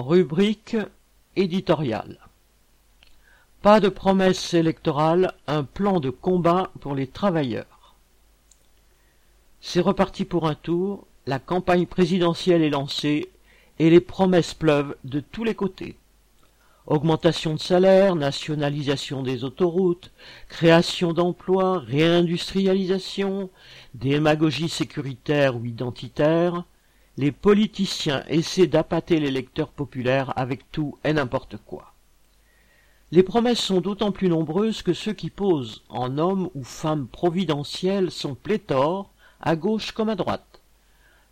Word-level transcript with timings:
Rubrique 0.00 0.76
éditoriale. 1.36 2.18
Pas 3.60 3.80
de 3.80 3.90
promesse 3.90 4.54
électorale, 4.54 5.34
un 5.46 5.62
plan 5.62 6.00
de 6.00 6.08
combat 6.08 6.70
pour 6.80 6.94
les 6.94 7.06
travailleurs. 7.06 7.94
C'est 9.60 9.80
reparti 9.80 10.24
pour 10.24 10.48
un 10.48 10.54
tour, 10.54 11.06
la 11.26 11.38
campagne 11.38 11.84
présidentielle 11.84 12.62
est 12.62 12.70
lancée 12.70 13.28
et 13.78 13.90
les 13.90 14.00
promesses 14.00 14.54
pleuvent 14.54 14.96
de 15.04 15.20
tous 15.20 15.44
les 15.44 15.54
côtés. 15.54 15.96
Augmentation 16.86 17.52
de 17.52 17.60
salaire, 17.60 18.16
nationalisation 18.16 19.22
des 19.22 19.44
autoroutes, 19.44 20.12
création 20.48 21.12
d'emplois, 21.12 21.78
réindustrialisation, 21.78 23.50
démagogie 23.92 24.70
sécuritaire 24.70 25.56
ou 25.56 25.66
identitaire, 25.66 26.64
les 27.16 27.32
politiciens 27.32 28.24
essaient 28.28 28.66
d'appâter 28.66 29.20
les 29.20 29.30
lecteurs 29.30 29.70
populaires 29.70 30.32
avec 30.36 30.70
tout 30.72 30.98
et 31.04 31.12
n'importe 31.12 31.56
quoi. 31.66 31.92
Les 33.12 33.24
promesses 33.24 33.60
sont 33.60 33.80
d'autant 33.80 34.12
plus 34.12 34.28
nombreuses 34.28 34.82
que 34.82 34.92
ceux 34.92 35.12
qui 35.12 35.30
posent 35.30 35.82
en 35.88 36.16
hommes 36.16 36.48
ou 36.54 36.62
femmes 36.62 37.08
providentiels 37.08 38.10
sont 38.12 38.36
pléthores, 38.36 39.10
à 39.40 39.56
gauche 39.56 39.90
comme 39.92 40.08
à 40.08 40.14
droite. 40.14 40.60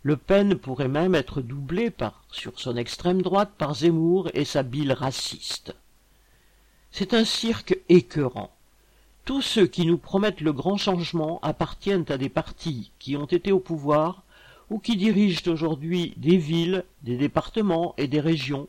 Le 0.03 0.17
Pen 0.17 0.55
pourrait 0.55 0.89
même 0.89 1.15
être 1.15 1.41
doublé 1.41 1.89
par, 1.89 2.23
sur 2.31 2.59
son 2.59 2.75
extrême 2.75 3.21
droite 3.21 3.51
par 3.57 3.75
Zemmour 3.75 4.29
et 4.33 4.45
sa 4.45 4.63
bile 4.63 4.91
raciste. 4.91 5.73
C'est 6.91 7.13
un 7.13 7.23
cirque 7.23 7.77
écœurant. 7.87 8.51
Tous 9.25 9.41
ceux 9.41 9.67
qui 9.67 9.85
nous 9.85 9.97
promettent 9.97 10.41
le 10.41 10.53
grand 10.53 10.77
changement 10.77 11.39
appartiennent 11.43 12.05
à 12.09 12.17
des 12.17 12.29
partis 12.29 12.91
qui 12.99 13.15
ont 13.15 13.25
été 13.25 13.51
au 13.51 13.59
pouvoir 13.59 14.23
ou 14.69 14.79
qui 14.79 14.95
dirigent 14.95 15.47
aujourd'hui 15.47 16.13
des 16.17 16.37
villes, 16.37 16.83
des 17.03 17.17
départements 17.17 17.93
et 17.97 18.07
des 18.07 18.19
régions 18.19 18.67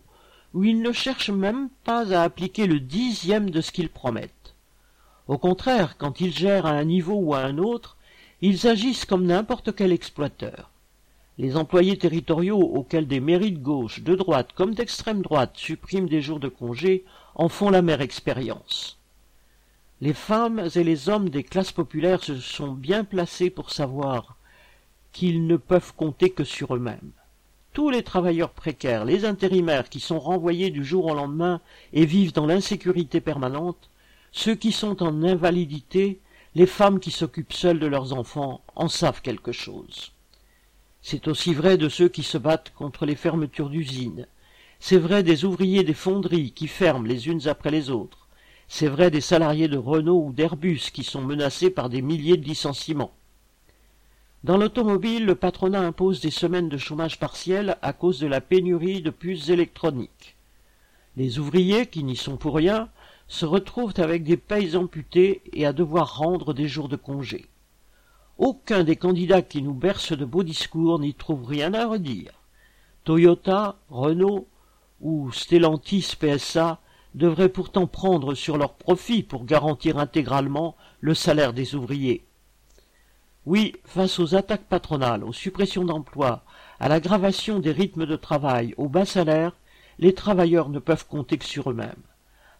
où 0.54 0.64
ils 0.64 0.80
ne 0.80 0.92
cherchent 0.92 1.30
même 1.30 1.68
pas 1.84 2.12
à 2.12 2.22
appliquer 2.22 2.66
le 2.66 2.80
dixième 2.80 3.50
de 3.50 3.60
ce 3.60 3.72
qu'ils 3.72 3.90
promettent. 3.90 4.54
Au 5.28 5.38
contraire, 5.38 5.96
quand 5.96 6.20
ils 6.20 6.32
gèrent 6.32 6.66
à 6.66 6.70
un 6.70 6.84
niveau 6.84 7.14
ou 7.14 7.34
à 7.34 7.40
un 7.40 7.58
autre, 7.58 7.96
ils 8.40 8.66
agissent 8.66 9.04
comme 9.04 9.26
n'importe 9.26 9.74
quel 9.76 9.92
exploiteur. 9.92 10.70
Les 11.38 11.56
employés 11.56 11.96
territoriaux 11.96 12.58
auxquels 12.58 13.06
des 13.06 13.20
mairies 13.20 13.52
de 13.52 13.58
gauche, 13.58 14.02
de 14.02 14.14
droite 14.14 14.50
comme 14.54 14.74
d'extrême 14.74 15.22
droite 15.22 15.52
suppriment 15.56 16.08
des 16.08 16.20
jours 16.20 16.40
de 16.40 16.48
congé 16.48 17.04
en 17.34 17.48
font 17.48 17.70
la 17.70 17.82
mère 17.82 18.00
expérience. 18.00 18.98
Les 20.00 20.14
femmes 20.14 20.68
et 20.74 20.84
les 20.84 21.08
hommes 21.08 21.28
des 21.28 21.44
classes 21.44 21.72
populaires 21.72 22.24
se 22.24 22.36
sont 22.36 22.72
bien 22.72 23.04
placés 23.04 23.50
pour 23.50 23.70
savoir 23.70 24.36
qu'ils 25.12 25.46
ne 25.46 25.56
peuvent 25.56 25.94
compter 25.96 26.30
que 26.30 26.44
sur 26.44 26.74
eux-mêmes. 26.74 27.12
Tous 27.72 27.90
les 27.90 28.02
travailleurs 28.02 28.50
précaires, 28.50 29.04
les 29.04 29.24
intérimaires 29.24 29.88
qui 29.88 30.00
sont 30.00 30.18
renvoyés 30.18 30.70
du 30.70 30.84
jour 30.84 31.06
au 31.06 31.14
lendemain 31.14 31.60
et 31.92 32.04
vivent 32.04 32.32
dans 32.32 32.46
l'insécurité 32.46 33.20
permanente, 33.20 33.90
ceux 34.32 34.54
qui 34.54 34.72
sont 34.72 35.02
en 35.02 35.22
invalidité, 35.22 36.20
les 36.54 36.66
femmes 36.66 36.98
qui 36.98 37.10
s'occupent 37.10 37.52
seules 37.52 37.78
de 37.78 37.86
leurs 37.86 38.12
enfants 38.12 38.60
en 38.74 38.88
savent 38.88 39.22
quelque 39.22 39.52
chose. 39.52 40.12
C'est 41.02 41.28
aussi 41.28 41.54
vrai 41.54 41.78
de 41.78 41.88
ceux 41.88 42.08
qui 42.08 42.22
se 42.22 42.38
battent 42.38 42.72
contre 42.74 43.06
les 43.06 43.14
fermetures 43.14 43.70
d'usines. 43.70 44.26
C'est 44.80 44.98
vrai 44.98 45.22
des 45.22 45.44
ouvriers 45.44 45.84
des 45.84 45.94
fonderies 45.94 46.52
qui 46.52 46.66
ferment 46.66 47.06
les 47.06 47.28
unes 47.28 47.46
après 47.46 47.70
les 47.70 47.90
autres. 47.90 48.26
C'est 48.68 48.88
vrai 48.88 49.10
des 49.10 49.20
salariés 49.20 49.68
de 49.68 49.78
Renault 49.78 50.24
ou 50.26 50.32
d'Airbus 50.32 50.90
qui 50.92 51.04
sont 51.04 51.22
menacés 51.22 51.70
par 51.70 51.88
des 51.88 52.02
milliers 52.02 52.36
de 52.36 52.46
licenciements. 52.46 53.12
Dans 54.42 54.56
l'automobile, 54.56 55.26
le 55.26 55.34
patronat 55.34 55.82
impose 55.82 56.20
des 56.20 56.30
semaines 56.30 56.70
de 56.70 56.78
chômage 56.78 57.18
partiel 57.18 57.76
à 57.82 57.92
cause 57.92 58.20
de 58.20 58.26
la 58.26 58.40
pénurie 58.40 59.02
de 59.02 59.10
puces 59.10 59.50
électroniques. 59.50 60.34
Les 61.16 61.38
ouvriers, 61.38 61.86
qui 61.86 62.02
n'y 62.04 62.16
sont 62.16 62.38
pour 62.38 62.56
rien, 62.56 62.88
se 63.28 63.44
retrouvent 63.44 63.98
avec 63.98 64.24
des 64.24 64.38
payes 64.38 64.76
amputées 64.76 65.42
et 65.52 65.66
à 65.66 65.74
devoir 65.74 66.16
rendre 66.16 66.54
des 66.54 66.68
jours 66.68 66.88
de 66.88 66.96
congé. 66.96 67.46
Aucun 68.38 68.82
des 68.82 68.96
candidats 68.96 69.42
qui 69.42 69.60
nous 69.60 69.74
bercent 69.74 70.16
de 70.16 70.24
beaux 70.24 70.42
discours 70.42 70.98
n'y 70.98 71.12
trouve 71.12 71.44
rien 71.44 71.74
à 71.74 71.86
redire. 71.86 72.32
Toyota, 73.04 73.76
Renault 73.90 74.48
ou 75.02 75.30
Stellantis 75.32 76.16
PSA 76.18 76.80
devraient 77.14 77.50
pourtant 77.50 77.86
prendre 77.86 78.34
sur 78.34 78.56
leur 78.56 78.72
profit 78.72 79.22
pour 79.22 79.44
garantir 79.44 79.98
intégralement 79.98 80.76
le 81.00 81.12
salaire 81.12 81.52
des 81.52 81.74
ouvriers. 81.74 82.24
Oui, 83.46 83.74
face 83.84 84.18
aux 84.18 84.34
attaques 84.34 84.66
patronales, 84.68 85.24
aux 85.24 85.32
suppressions 85.32 85.84
d'emplois, 85.84 86.42
à 86.78 86.88
l'aggravation 86.88 87.58
des 87.58 87.72
rythmes 87.72 88.04
de 88.04 88.16
travail, 88.16 88.74
aux 88.76 88.88
bas 88.88 89.06
salaires, 89.06 89.52
les 89.98 90.14
travailleurs 90.14 90.68
ne 90.68 90.78
peuvent 90.78 91.06
compter 91.06 91.38
que 91.38 91.46
sur 91.46 91.70
eux-mêmes. 91.70 92.02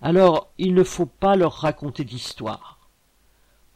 Alors 0.00 0.50
il 0.56 0.72
ne 0.74 0.82
faut 0.82 1.06
pas 1.06 1.36
leur 1.36 1.52
raconter 1.52 2.04
d'histoire. 2.04 2.78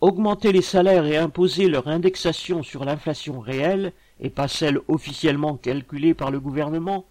Augmenter 0.01 0.53
les 0.53 0.63
salaires 0.63 1.05
et 1.05 1.19
imposer 1.19 1.69
leur 1.69 1.89
indexation 1.89 2.63
sur 2.63 2.85
l'inflation 2.85 3.39
réelle, 3.41 3.93
et 4.21 4.31
pas 4.31 4.49
celle 4.49 4.81
officiellement 4.89 5.57
calculée 5.57 6.15
par 6.15 6.31
le 6.31 6.41
gouvernement, 6.41 7.05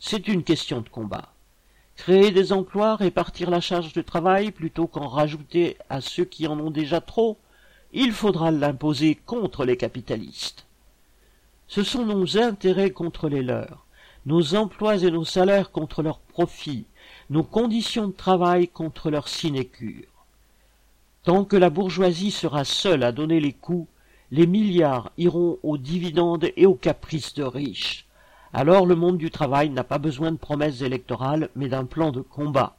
c'est 0.00 0.26
une 0.26 0.42
question 0.42 0.80
de 0.80 0.88
combat. 0.88 1.32
Créer 1.94 2.30
des 2.30 2.52
emplois, 2.52 2.96
répartir 2.96 3.50
la 3.50 3.60
charge 3.60 3.92
de 3.92 4.02
travail 4.02 4.50
plutôt 4.50 4.86
qu'en 4.86 5.06
rajouter 5.06 5.76
à 5.88 6.00
ceux 6.00 6.24
qui 6.24 6.46
en 6.46 6.58
ont 6.58 6.70
déjà 6.70 7.00
trop, 7.00 7.38
il 7.92 8.12
faudra 8.12 8.50
l'imposer 8.50 9.14
contre 9.14 9.64
les 9.64 9.76
capitalistes. 9.76 10.66
Ce 11.68 11.82
sont 11.82 12.04
nos 12.04 12.38
intérêts 12.38 12.90
contre 12.90 13.28
les 13.28 13.42
leurs, 13.42 13.86
nos 14.24 14.54
emplois 14.54 15.02
et 15.02 15.10
nos 15.10 15.24
salaires 15.24 15.70
contre 15.70 16.02
leurs 16.02 16.20
profits, 16.20 16.86
nos 17.30 17.42
conditions 17.42 18.08
de 18.08 18.12
travail 18.12 18.68
contre 18.68 19.10
leur 19.10 19.28
sinécure. 19.28 20.06
Tant 21.24 21.44
que 21.44 21.56
la 21.56 21.70
bourgeoisie 21.70 22.30
sera 22.30 22.64
seule 22.64 23.02
à 23.02 23.12
donner 23.12 23.40
les 23.40 23.52
coups, 23.52 23.88
les 24.30 24.46
milliards 24.46 25.10
iront 25.18 25.58
aux 25.62 25.78
dividendes 25.78 26.50
et 26.56 26.66
aux 26.66 26.74
caprices 26.74 27.34
de 27.34 27.42
riches. 27.42 28.06
Alors 28.52 28.86
le 28.86 28.94
monde 28.94 29.18
du 29.18 29.30
travail 29.30 29.70
n'a 29.70 29.84
pas 29.84 29.98
besoin 29.98 30.32
de 30.32 30.36
promesses 30.36 30.82
électorales, 30.82 31.50
mais 31.56 31.68
d'un 31.68 31.84
plan 31.84 32.10
de 32.10 32.20
combat. 32.20 32.76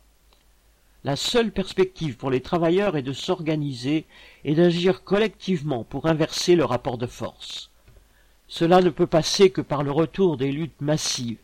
La 1.08 1.16
seule 1.16 1.54
perspective 1.54 2.18
pour 2.18 2.32
les 2.32 2.42
travailleurs 2.42 2.98
est 2.98 3.02
de 3.02 3.14
s'organiser 3.14 4.06
et 4.44 4.56
d'agir 4.56 5.06
collectivement 5.06 5.86
pour 5.86 6.06
inverser 6.06 6.58
le 6.58 6.66
rapport 6.66 6.98
de 6.98 7.08
force. 7.08 7.72
Cela 8.50 8.82
ne 8.82 8.90
peut 8.90 9.08
passer 9.08 9.50
que 9.50 9.62
par 9.62 9.84
le 9.84 9.92
retour 9.92 10.36
des 10.36 10.52
luttes 10.52 10.82
massives 10.82 11.38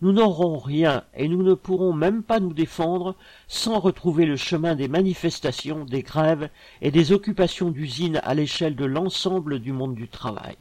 nous 0.00 0.12
n'aurons 0.12 0.56
rien 0.56 1.04
et 1.14 1.28
nous 1.28 1.42
ne 1.42 1.52
pourrons 1.52 1.92
même 1.92 2.22
pas 2.22 2.40
nous 2.40 2.54
défendre 2.54 3.16
sans 3.48 3.80
retrouver 3.80 4.24
le 4.24 4.36
chemin 4.36 4.74
des 4.74 4.88
manifestations, 4.88 5.84
des 5.84 6.02
grèves 6.02 6.48
et 6.80 6.90
des 6.90 7.12
occupations 7.12 7.70
d'usines 7.70 8.18
à 8.24 8.32
l'échelle 8.32 8.76
de 8.76 8.86
l'ensemble 8.86 9.58
du 9.58 9.72
monde 9.72 9.94
du 9.94 10.08
travail. 10.08 10.56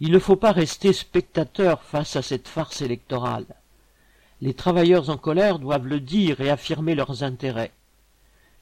Il 0.00 0.10
ne 0.10 0.18
faut 0.18 0.36
pas 0.36 0.52
rester 0.52 0.94
spectateur 0.94 1.82
face 1.82 2.16
à 2.16 2.22
cette 2.22 2.48
farce 2.48 2.80
électorale. 2.80 3.44
Les 4.40 4.54
travailleurs 4.54 5.10
en 5.10 5.16
colère 5.16 5.58
doivent 5.58 5.88
le 5.88 5.98
dire 5.98 6.40
et 6.40 6.48
affirmer 6.48 6.94
leurs 6.94 7.24
intérêts. 7.24 7.72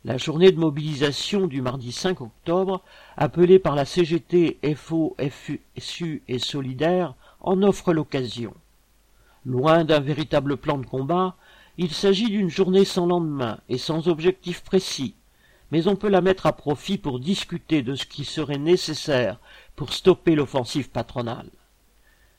La 0.07 0.17
journée 0.17 0.51
de 0.51 0.59
mobilisation 0.59 1.47
du 1.47 1.61
mardi 1.61 1.93
5 1.93 2.23
octobre, 2.23 2.83
appelée 3.17 3.59
par 3.59 3.75
la 3.75 3.85
CGT, 3.85 4.59
FO, 4.75 5.17
FSU 5.19 6.23
et 6.29 6.39
Solidaire, 6.39 7.15
en 7.41 7.63
offre 7.63 7.93
l'occasion. 7.93 8.55
Loin 9.45 9.85
d'un 9.85 10.01
véritable 10.01 10.57
plan 10.57 10.79
de 10.79 10.87
combat, 10.87 11.37
il 11.77 11.93
s'agit 11.93 12.31
d'une 12.31 12.49
journée 12.49 12.87
sans 12.87 13.05
lendemain 13.05 13.59
et 13.69 13.77
sans 13.77 14.09
objectif 14.09 14.63
précis, 14.63 15.15
mais 15.71 15.89
on 15.89 15.97
peut 15.97 16.09
la 16.09 16.23
mettre 16.23 16.47
à 16.47 16.57
profit 16.57 16.97
pour 16.97 17.21
discuter 17.21 17.83
de 17.83 17.95
ce 17.97 18.07
qui 18.07 18.25
serait 18.25 18.59
nécessaire 18.59 19.39
pour 19.75 19.93
stopper 19.93 20.37
l'offensive 20.37 20.89
patronale. 20.89 21.51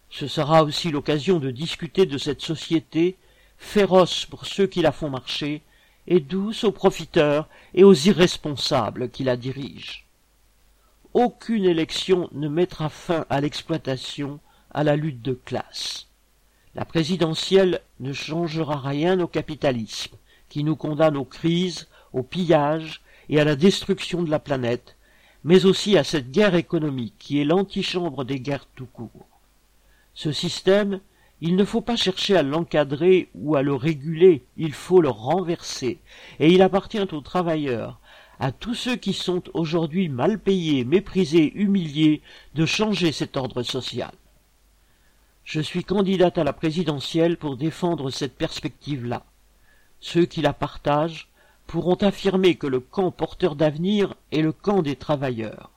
Ce 0.10 0.28
sera 0.28 0.64
aussi 0.64 0.90
l'occasion 0.90 1.38
de 1.38 1.52
discuter 1.52 2.06
de 2.06 2.18
cette 2.18 2.42
société, 2.42 3.18
féroce 3.58 4.26
pour 4.26 4.46
ceux 4.46 4.68
qui 4.68 4.82
la 4.82 4.92
font 4.92 5.10
marcher, 5.10 5.62
et 6.08 6.20
douce 6.20 6.64
aux 6.64 6.72
profiteurs 6.72 7.48
et 7.74 7.84
aux 7.84 7.94
irresponsables 7.94 9.10
qui 9.10 9.24
la 9.24 9.36
dirigent. 9.36 10.04
Aucune 11.14 11.66
élection 11.66 12.30
ne 12.32 12.48
mettra 12.48 12.90
fin 12.90 13.26
à 13.30 13.42
l'exploitation, 13.42 14.40
à 14.72 14.84
la 14.84 14.96
lutte 14.96 15.22
de 15.22 15.34
classe. 15.34 16.08
La 16.76 16.86
présidentielle 16.86 17.82
ne 18.00 18.14
changera 18.14 18.80
rien 18.80 19.20
au 19.20 19.28
capitalisme, 19.28 20.16
qui 20.48 20.64
nous 20.64 20.76
condamne 20.76 21.18
aux 21.18 21.26
crises, 21.26 21.88
au 22.14 22.24
pillage 22.24 23.02
et 23.30 23.40
à 23.40 23.44
la 23.44 23.56
destruction 23.56 24.22
de 24.22 24.30
la 24.30 24.40
planète, 24.40 24.96
mais 25.44 25.66
aussi 25.66 25.98
à 25.98 26.04
cette 26.04 26.32
guerre 26.32 26.56
économique 26.56 27.16
qui 27.18 27.42
est 27.42 27.46
l'antichambre 27.46 28.24
des 28.24 28.40
guerres 28.40 28.68
tout 28.76 28.86
court. 28.86 29.28
Ce 30.14 30.32
système, 30.32 31.00
il 31.42 31.56
ne 31.56 31.66
faut 31.66 31.82
pas 31.82 31.96
chercher 31.96 32.36
à 32.36 32.44
l'encadrer 32.44 33.30
ou 33.36 33.56
à 33.56 33.62
le 33.62 33.76
réguler, 33.76 34.44
il 34.58 34.74
faut 34.74 35.02
le 35.02 35.10
renverser, 35.10 36.00
et 36.40 36.52
il 36.52 36.62
appartient 36.62 37.00
aux 37.00 37.22
travailleurs, 37.22 38.00
à 38.40 38.52
tous 38.52 38.76
ceux 38.76 38.96
qui 38.96 39.14
sont 39.14 39.44
aujourd'hui 39.54 40.10
mal 40.10 40.40
payés, 40.40 40.84
méprisés, 40.84 41.54
humiliés, 41.56 42.22
de 42.56 42.66
changer 42.66 43.12
cet 43.12 43.38
ordre 43.38 43.64
social. 43.64 44.12
Je 45.44 45.62
suis 45.62 45.84
candidate 45.84 46.38
à 46.38 46.44
la 46.44 46.54
présidentielle 46.54 47.38
pour 47.38 47.56
défendre 47.56 48.10
cette 48.10 48.36
perspective-là. 48.36 49.26
Ceux 50.00 50.26
qui 50.26 50.42
la 50.42 50.54
partagent 50.54 51.30
pourront 51.68 51.96
affirmer 51.96 52.56
que 52.56 52.68
le 52.68 52.80
camp 52.80 53.12
porteur 53.12 53.56
d'avenir 53.56 54.14
est 54.32 54.42
le 54.42 54.52
camp 54.52 54.82
des 54.82 54.96
travailleurs, 54.96 55.72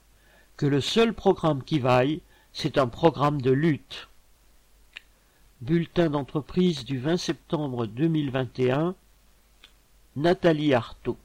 que 0.56 0.66
le 0.66 0.80
seul 0.80 1.14
programme 1.14 1.62
qui 1.62 1.78
vaille, 1.78 2.20
c'est 2.52 2.78
un 2.78 2.88
programme 2.88 3.40
de 3.40 3.52
lutte. 3.52 4.09
Bulletin 5.60 6.08
d'entreprise 6.08 6.86
du 6.86 6.98
20 6.98 7.18
septembre 7.18 7.84
2021 7.84 8.94
Nathalie 10.16 10.72
Artaud 10.72 11.18